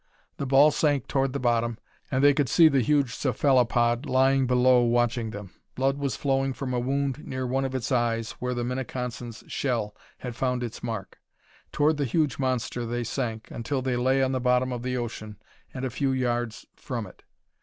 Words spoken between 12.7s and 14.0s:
they sank until they